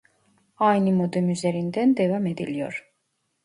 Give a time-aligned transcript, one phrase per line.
[0.57, 2.91] Aynı modem üzerinden devam ediliyor